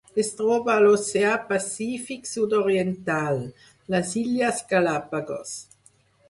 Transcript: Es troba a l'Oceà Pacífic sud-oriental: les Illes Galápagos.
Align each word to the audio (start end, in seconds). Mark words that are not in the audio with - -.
Es 0.21 0.29
troba 0.37 0.71
a 0.75 0.81
l'Oceà 0.83 1.33
Pacífic 1.51 2.25
sud-oriental: 2.29 3.37
les 3.97 4.15
Illes 4.23 4.65
Galápagos. 4.73 5.55